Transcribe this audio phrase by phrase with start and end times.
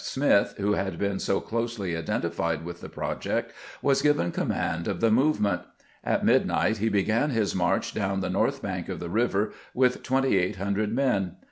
[0.03, 3.53] Smith, who had been so closely identified with the project,
[3.83, 5.61] was given command of the movement.
[6.03, 10.91] At midnight he began his march down the north bank of the river with 2800
[10.91, 11.33] men.